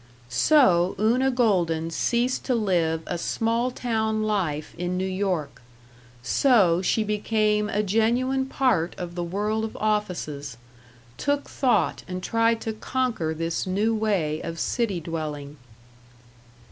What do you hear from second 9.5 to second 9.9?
of